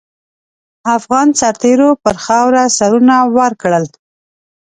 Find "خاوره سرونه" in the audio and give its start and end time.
2.25-3.15